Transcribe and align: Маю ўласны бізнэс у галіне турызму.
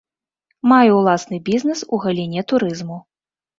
Маю 0.71 0.95
ўласны 0.99 1.39
бізнэс 1.51 1.85
у 1.93 2.01
галіне 2.07 2.47
турызму. 2.55 3.01